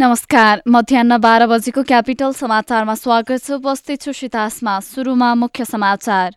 [0.00, 6.30] नमस्कार। मध्याह बाह्र बजेको क्यापिटल समाचारमा स्वागत छ। उपस्थित छु सितासमा सुरुमा मुख्य समाचार।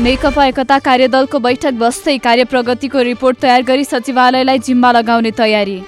[0.00, 5.80] नेकपा एकता कार्यदलको बैठक बस्दै कार्यप्रगतिको रिपोर्ट तयार गरी सचिवालयलाई जिम्मा लगाउने तयारी।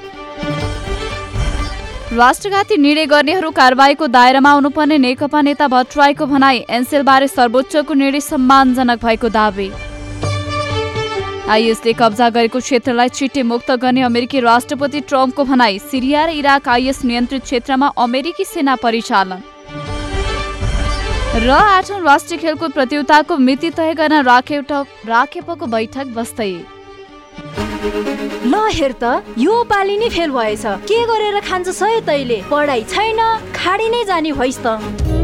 [2.16, 9.28] राष्ट्रघाती निर्णय गर्नेहरू कारवाहीको दायरामा आउनुपर्ने नेकपा नेता भट्टराईको भनाई एनसेलबारे सर्वोच्चको निर्णय सम्मानजनक भएको
[9.28, 9.70] दावी।
[11.44, 17.04] आइएसले कब्जा गरेको क्षेत्रलाई छिट्टै मुक्त गर्ने अमेरिकी राष्ट्रपति ट्रम्पको भनाई। सिरिया र इराक आइएस
[17.04, 19.42] नियन्त्रित क्षेत्रमा अमेरिकी सेना परिचालन।
[21.36, 24.72] र आठौँ राष्ट्रिय खेलकुद प्रतियोगिताको मिति तय गर्न राखेप
[25.04, 26.52] राखेपको बैठक बस्दै।
[28.48, 32.40] ल हेर त यो पालि नै फेल भएछ। के गरेर खान्छ सय तैले?
[32.48, 33.20] पढाइ छैन
[33.52, 35.23] खाडी नै जाने भइस् त।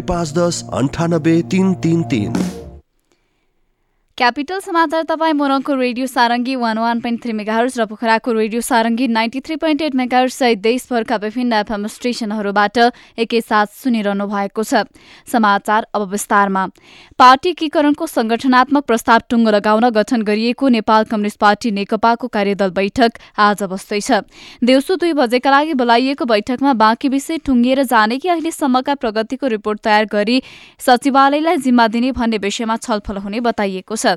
[0.00, 2.59] पाँच दस अन्ठानब्बे तिन तिन तिन।
[4.20, 9.06] क्यापिटल समाचार तपाईँ मोरङको radio Sarangi one one point three megahertz र पोखराको radio Sarangi
[9.08, 12.78] ninety three point eight megahertz सहित देशभरका विभिन्न एफएम स्टेशनहरूबाट
[13.16, 14.84] एकैसाथ सुनिरहनु भएको छ।
[15.24, 16.66] समाचार अब विस्तारमा।
[17.16, 23.62] पार्टी एकीकरणको संगठनात्मक प्रस्ताव टुङ्गो लगाउन गठन गरिएको नेपाल कम्युनिष्ट पार्टी नेकपाको कार्यदल बैठक आज
[23.72, 24.12] बस्दैछ।
[24.60, 30.12] दिउँसो दुई बजेका लागि बोलाइएको बैठकमा बाँकी विषय टुङ्गिएर जाने कि अहिलेसम्मका प्रगतिको रिपोर्ट तयार
[30.12, 30.36] गरी
[30.86, 34.09] सचिवालयलाई जिम्मा दिने भन्ने विषयमा छलफल हुने बताइएको छ।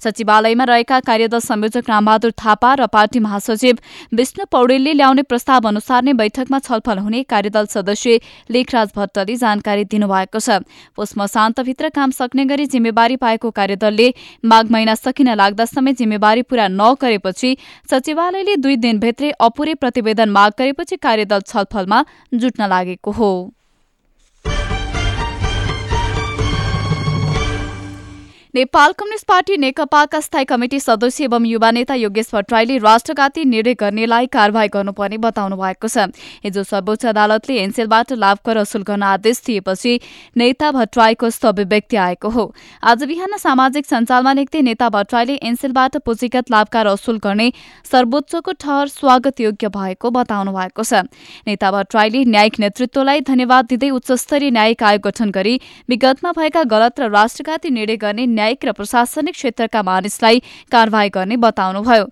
[0.00, 3.76] सचिवालयमा रहेका कार्यदल संयोजक रामबहादुर थापा र पार्टी महासचिव
[4.14, 10.40] विष्णु पौडेलले ल्याउने प्रस्ताव अनुसार नै बैठकमा छलफल हुने कार्यदल सदस्य लेखराज भट्टले जानकारी दिनुभएको
[10.40, 10.58] छ।
[10.96, 14.08] पुष मसान्तभित्र काम सक्ने गरी जिम्मेवारी पाएको कार्यदलले
[14.44, 17.56] माघ महिना सकिन लाग्दा समय जिम्मेवारी पूरा नगरेपछि
[17.90, 23.32] सचिवालयले दुई दिनभित्रै अपुरै प्रतिवेदन माग गरेपछि कार्यदल छलफलमा जुट्न लागेको हो।
[28.54, 34.26] नेपाल कम्युनिष्ट पार्टी नेकपाका स्थायी कमिटी सदस्य एवं युवा नेता योगेश भट्टराईले राष्ट्रघाती निर्णय गर्नेलाई
[34.26, 36.10] कारवाही गर्नुपर्ने बताउनु भएको छ।
[36.42, 39.92] हिजो सर्वोच्च अदालतले एनसेलबाट लाभ कर असुल गर्न आदेश दिएपछि
[40.36, 41.28] नेता भट्टराईको
[41.62, 42.44] व्यक्ति आएको हो।
[42.82, 47.48] आज बिहान सामाजिक सञ्जालमा लेख्दै नेता भट्टराईले एनसेलबाट पुँजीगत लाभकार असुल गर्ने
[47.86, 51.06] सर्वोच्चको ठहर स्वागत योग्य भएको बताउनु भएको छ।
[51.46, 55.54] नेता भट्टराईले न्यायिक नेतृत्वलाई धन्यवाद दिँदै उच्चस्तरीय न्यायिक आयोग गठन गरी
[55.88, 60.36] विगतमा भएका गलत र राष्ट्रघाती निर्णय गर्ने न्यायिक र प्रशासनिक क्षेत्रका मानिसलाई
[60.72, 62.04] कारवाही गर्ने बताउनुभयो।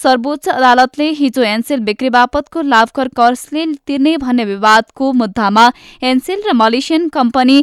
[0.00, 5.64] सर्वोच्च अदालतले हिजो एनसेल बिक्री बापतको लाभकर कसले तिर्ने भन्ने विवादको मुद्दामा
[6.02, 7.56] एनसेल र मलेसियन कम्पनी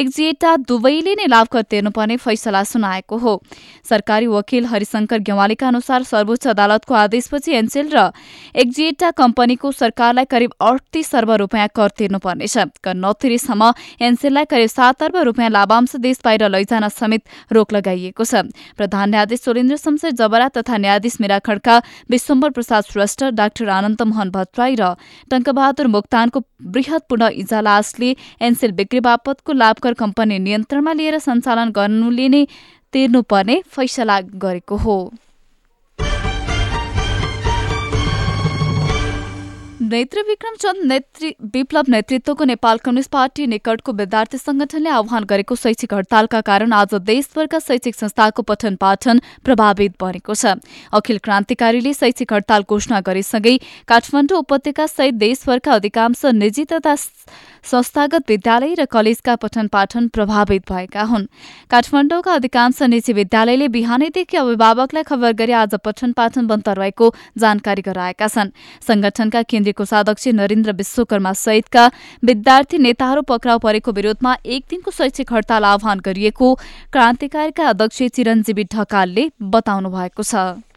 [0.00, 3.34] एक्जिएटा दुवैले नै लाभकर तिर्नुपर्ने फैसला सुनाएको हो।
[3.84, 8.08] सरकारी वकिल हरिशंकर गेवालीका अनुसार सर्वोच्च अदालतको आदेशपछि एनसेल र
[8.56, 15.16] एक्जिएटा कम्पनीको सरकारलाई करिब अडतिस अर्ब रूपियाँ कर तिर्नुपर्नेछ। कर नतिरेसम्म एनसेललाई करिब सात अर्ब
[15.28, 20.76] रूपियाँ लाभांश देश बाहिर लैजान समेत रोक लगाइएको छ। प्रधान न्यायाधीश सुरेन्द्र शमशेर जबरा तथा
[20.78, 24.92] न्यायाधीश मेरा खड्का विश्वम्बर प्रसाद श्रेष्ठ डाक्टर आनन्द मोहन भट्टराई र
[25.30, 26.44] टङ्कबहादुर मोक्तानको
[26.74, 32.46] वृहत पुनः इजलासले एनसेल बिक्री बापतको लाभकर कम्पनी नियन्त्रणमा लिएर सञ्चालन गर्नुले नै
[32.92, 34.96] तिर्नुपर्ने फैसला गरेको हो।
[39.92, 45.92] नेत्र विक्रम चन्द नेत्री विप्लव नेतृत्वको नेपाल कम्युनिष्ट पार्टी निकटको विद्यार्थी संगठनले आह्वान गरेको शैक्षिक
[45.94, 50.56] हड़तालका कारण आज देशभरका शैक्षिक संस्थाको पठन पाठन प्रभावित बनेको छ।
[50.92, 53.56] अखिल क्रान्तिकारीले शैक्षिक हड़ताल घोषणा गरेसँगै
[53.88, 61.02] काठमाडौँ उपत्यका सहित देशभरका अधिकांश निजी तथा संस्थागत विद्यालय र कलेजका पठन पाठन प्रभावित भएका
[61.02, 61.26] हुन्।
[61.70, 68.28] काठमाडौँका अधिकांश निजी विद्यालयले बिहानैदेखि अभिभावकलाई खबर गरी आज पठन पाठन बन्द रहेको जानकारी गराएका
[68.28, 68.50] छन्।
[68.82, 71.90] संगठनका केन्द्रीय कोषाध्यक्ष नरेन्द्र विश्वकर्मा सहितका
[72.24, 76.54] विद्यार्थी नेताहरू पक्राउ परेको विरोधमा एक दिनको शैक्षिक हड़ताल आह्वान गरिएको
[76.92, 80.71] क्रान्तिकारीका अध्यक्ष चिरञ्जीवी ढकालले बताउनु भएको छ।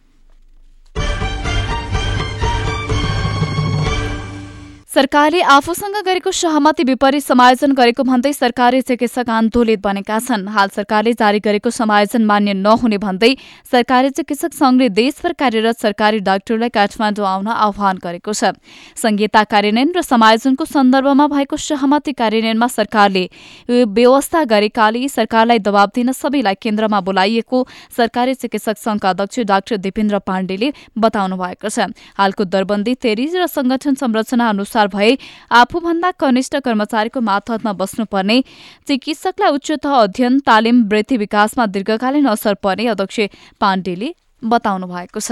[4.95, 11.13] सरकारले आफूसँग गरेको सहमति विपरीत समायोजन गरेको भन्दै सरकारी चिकित्सक आन्दोलित बनेका छन्। हाल सरकारले
[11.13, 13.35] जारी गरेको समायोजन मान्य नहुने भन्दै
[13.71, 18.55] सरकारी चिकित्सक संघले देशभर कार्यरत सरकारी डाक्टरलाई काठमाडौँ आउन आह्वान गरेको छ।
[18.95, 23.25] संहिता कार्यान्वयन र समायोजनको सन्दर्भमा भएको सहमति कार्यान्वयनमा सरकारले
[23.67, 30.71] व्यवस्था गरेकाले सरकारलाई दबाव दिन सबैलाई केन्द्रमा बोलाइएको सरकारी चिकित्सक संघका अध्यक्ष डाक्टर दिपेन्द्र पाण्डेले
[30.95, 35.17] बताउनु भएको छ। हालको दरबन्दी तेरी र संगठन संरचना अनुसार भए
[35.51, 38.43] आफूभन्दा कनिष्ठ कर्मचारीको मातहतमा बस्नुपर्ने।
[38.87, 43.19] चिकित्सकलाई उच्चतः अध्ययन तालिम वृद्धि विकासमा दीर्घकालीन असर पर्ने अध्यक्ष
[43.61, 45.31] पाण्डेले बताउनु भएको छ।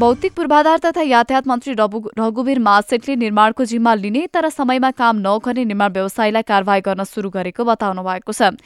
[0.00, 1.72] भौतिक पूर्वाधार तथा यातायात मन्त्री
[2.18, 7.64] रघुवीर मासेटले निर्माणको जिम्मा लिने तर समयमा काम नगर्ने निर्माण व्यवसायीलाई कारवाही गर्न शुरू गरेको
[7.64, 8.56] बताउनु भएको छ।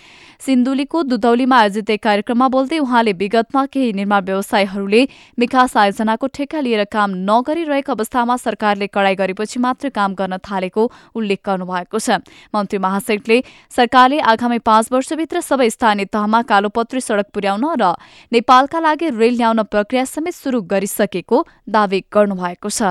[0.47, 5.03] सिन्धुलीको दुधौलीमा आयोजित एक कार्यक्रममा बोल्दै उहाँले विगतमा केही निर्माण व्यवसायीहरूले
[5.39, 10.87] विकास आयोजनाको ठेक्का लिएर काम नगरिरहेको अवस्थामा सरकारले कडाई गरेपछि मात्र काम गर्न थालेको
[11.19, 12.23] उल्लेख गर्नुभएको छ।
[12.55, 13.41] मन्त्री महासेठले
[13.75, 17.93] सरकारले आगामी पाँच वर्षभित्र सबै स्थानीय तहमा कालोपत्री सड़क पुर्याउन र
[18.31, 22.83] नेपालका लागि रेल ल्याउन प्रक्रिया समेत शुरू गरिसके गरेको दावी गर्नुभएको छ।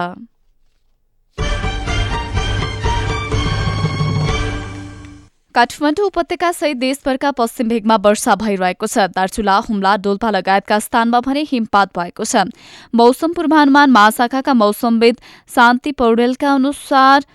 [5.56, 11.46] काठमाडौँ उपत्यका सहित देशभरका पश्चिम भेगमा वर्षा भइरहेको छ। दार्चुला हुम्ला डोल्पा लगायतका स्थानमा भने
[11.46, 12.50] हिमपात भएको छ।
[12.90, 15.16] मौसम पूर्वानुमान महाशाखाका मौसमविद
[15.54, 17.26] शान्ति पौडेलका अनुसार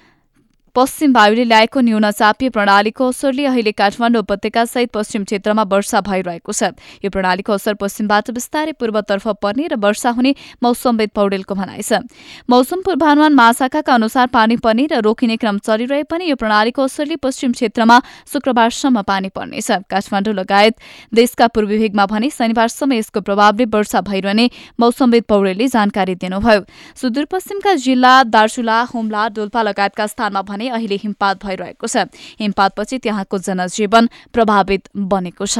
[0.79, 6.53] पश्चिम वायुले ल्याएको न्यून चापीय प्रणालीको असरले अहिले काठमाडौँ उपत्यका सहित पश्चिम क्षेत्रमा वर्षा भइरहेको
[6.55, 6.71] छ।
[7.03, 10.33] यो प्रणालीको असर पश्चिमबाट बिस्तारै पूर्वतर्फ पर्ने र वर्षा हुने
[10.63, 11.99] मौसमविद पौडेलको भनाइ छ।
[12.47, 17.59] मौसम पूर्वानुमान महाशाखाका अनुसार पानी पर्ने र रोकिने क्रम चलिरहे पनि यो प्रणालीको असरले पश्चिम
[17.59, 17.99] क्षेत्रमा
[18.31, 20.79] शुक्रबारसम्म पानी पर्नेछ काठमाडौँ लगायत
[21.11, 24.47] देशका पूर्वी भेगमा भने शनिबारसम्म यसको प्रभावले वर्षा भइरहने
[24.79, 26.63] मौसमविद पौडेलले जानकारी दिनुभयो।
[27.03, 31.97] सुदूरपश्चिमका जिल्ला दार्चुला हुम्ला डोल्पा लगायतका स्थानमा भने अहिले हिमपात भइरहेको छ।
[32.41, 35.59] हिमपातपछि त्यहाँको जनजीवन प्रभावित बनेको छ।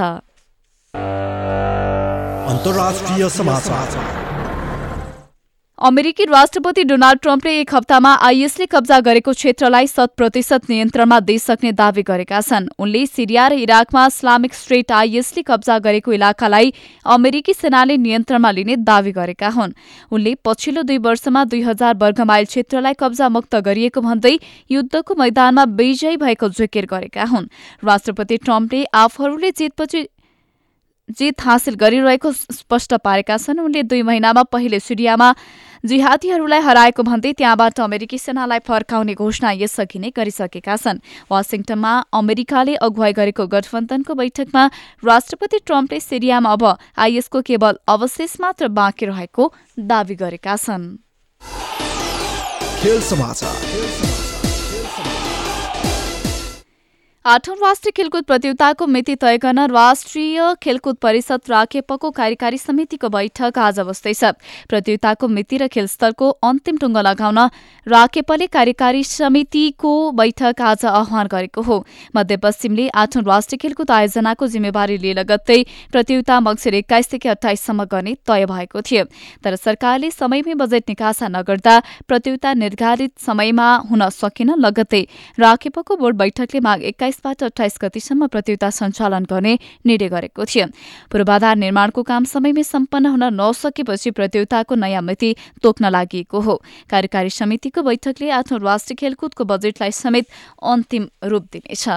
[5.79, 12.03] अमेरिकी राष्ट्रपति डोनाल्ड ट्रम्पले एक हप्तामा आइएसले कब्जा गरेको क्षेत्रलाई शत प्रतिशत नियन्त्रणमा दिइसक्ने दावी
[12.03, 16.73] गरेका छन्। उनले सिरिया र इराकमा इस्लामिक स्टेट आइएसले कब्जा गरेको इलाकालाई
[17.07, 19.73] अमेरिकी सेनाले नियन्त्रणमा लिने दावी गरेका हुन्।
[20.11, 24.39] उनले पछिल्लो दुई वर्षमा दुई हजार वर्ग माइल क्षेत्रलाई कब्जा मुक्त गरिएको भन्दै
[24.71, 27.51] युद्धको मैदानमा विजयी भएको जिकिर गरेका हुन्।
[27.87, 30.09] राष्ट्रपति ट्रम्पले आफूहरूले जितपछि
[31.09, 35.33] जित हासिल गरिरहेको स्पष्ट पारेका छन्। उनले दुई महिनामा पहिले सिरियामा
[35.85, 40.99] जिहादीहरूलाई हराएको भन्दै त्यहाँबाट अमेरिकी सेनालाई फर्काउने घोषणा यसअघि नै गरिसकेका छन्।
[41.31, 44.65] वासिङटनमा अमेरिकाले अगुवाई गरेको गठबन्धनको बैठकमा
[45.05, 46.65] राष्ट्रपति ट्रम्पले सिरियामा अब
[46.99, 50.99] आइएसको केवल अवशेष मात्र बाँकी रहेको दावी गरेका छन्।
[57.29, 63.81] आठौं राष्ट्रिय खेलकुद प्रतियोगिताको मिति तय गर्न राष्ट्रिय खेलकुद परिषद राखेपको कार्यकारी समितिको बैठक आज
[63.81, 64.25] बस्दैछ
[64.69, 67.39] प्रतियोगिताको मिति र खेलस्थलको अन्तिम टुङ्गो लगाउन
[67.87, 71.77] राखेपले कार्यकारी समितिको बैठक आज आह्वान गरेको हो।
[72.17, 75.61] मध्यपश्चिमले आठौं राष्ट्रिय खेलकुद आयोजनाको जिम्मेवारी लिए लगत्तै
[75.93, 79.05] प्रतियोगिता मक्सिर एक्काइसदेखि अठाइससम्म गर्ने तय भएको थियो।
[79.45, 81.77] तर सरकारले समयमै बजेट निकासा नगर्दा
[82.09, 85.05] प्रतियोगिता निर्धारित समयमा हुन सकेन। लगत्तै
[85.39, 90.67] राखेपको बोर्ड बैठकले माघ एक्काइस बाइसबाट अठाइस गतिसम्म प्रतियोगिता सञ्चालन गर्ने निर्णय गरेको थियो।
[91.11, 96.55] पूर्वाधार निर्माणको काम समयमै सम्पन्न हुन नसकेपछि प्रतियोगिताको नयाँ मिति तोक्न लागि हो।
[96.91, 100.27] कार्यकारी समितिको बैठकले आठौं राष्ट्रिय खेलकुदको बजेटलाई समेत
[100.63, 101.89] अन्तिम रूप दिनेछ।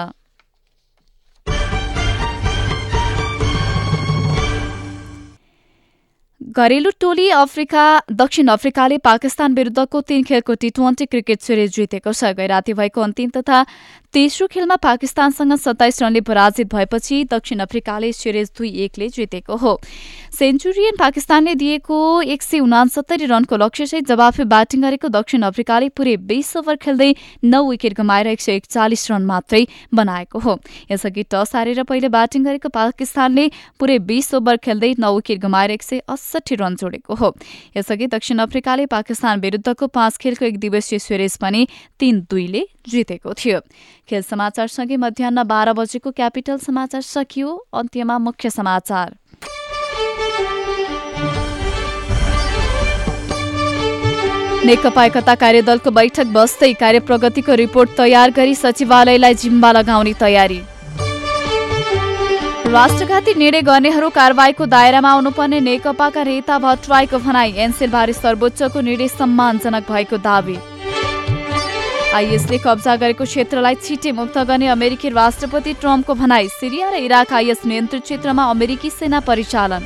[6.51, 12.33] घरेलु टोली अफ्रिका दक्षिण अफ्रिकाले पाकिस्तान विरुद्धको तीन खेलको टी ट्वेन्टी क्रिकेट सिरिज जितेको छ।
[12.35, 13.59] गैराती भएको अन्तिम तथा
[14.13, 19.79] तेस्रो खेलमा पाकिस्तानसँग सत्ताइस रनले पराजित भएपछि दक्षिण अफ्रिकाले सिरिज दुई एकले जितेको हो।
[20.31, 26.55] सेन्चुरियन पाकिस्तानले दिएको एक सय उनासत्तरी रनको लक्ष्यसहित जवाफी ब्याटिङ गरेको दक्षिण अफ्रिकाले पुरै बीस
[26.57, 27.13] ओभर खेल्दै
[27.45, 29.63] नौ विकेट गुमाएर एक सय एकचालिस रन मात्रै
[29.93, 30.57] बनाएको हो।
[30.91, 33.47] यसअघि टस हारेर पहिले ब्याटिङ गरेको पाकिस्तानले
[33.79, 37.31] पुरै बीस ओभर खेल्दै नौ विकेट गुमाएर एक सय अस्सठी रन जोडेको हो।
[37.77, 41.67] यसअघि दक्षिण अफ्रिकाले पाकिस्तान विरुद्धको पाँच खेलको एक दिवसीय सिरिज पनि
[41.99, 43.59] तीन दुईले जितेको थियो।
[44.11, 49.15] खेल समाचारसँगै मध्याह बाह्र बजेको क्यापिटल समाचार सकियो। अन्त्यमा मुख्य समाचार।
[54.65, 60.59] नेकपा एकता कार्यदलको बैठक बस्दै कार्यप्रगतिको रिपोर्ट तयार गरी सचिवालयलाई जिम्बा लगाउने तयारी।
[62.67, 70.17] राष्ट्रघाती निर्णय गर्नेहरू कारवाहीको दायरामा आउनुपर्ने नेकपाका नेता भट्टराईको भनाई एनसेलबारे सर्वोच्चको निर्णय सम्मानजनक भएको
[70.27, 70.57] दावी।
[72.11, 77.65] आइएसले कब्जा गरेको क्षेत्रलाई छिटे मुक्त गर्ने अमेरिकी राष्ट्रपति ट्रम्पको भनाई सिरिया र इराक आइएस
[77.65, 79.83] नियन्त्रित क्षेत्रमा अमेरिकी सेना परिचालन।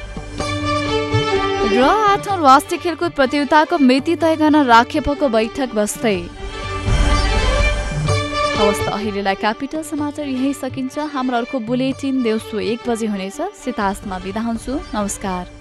[1.70, 6.18] र आठौँ राष्ट्रिय खेलकुद प्रतियोगिताको मिति तय गर्न राखेपको बैठक बस्दै।
[8.58, 14.20] हवस् त अहिलेलाई क्यापिटल समाचार यही सकिन्छ। हाम्रो अर्को बुलेटिन दिउँसो एक बजे हुनेछ। सितास्तमा
[14.20, 15.56] बिदा हुन्छु। नमस्कार।